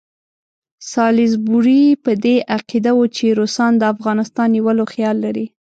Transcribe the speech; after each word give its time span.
سالیزبوري 0.91 1.81
په 2.03 2.11
دې 2.23 2.35
عقیده 2.55 2.91
وو 2.97 3.05
چې 3.15 3.25
روسان 3.39 3.71
د 3.77 3.83
افغانستان 3.93 4.47
نیولو 4.55 4.83
خیال 4.93 5.17
لري. 5.25 5.45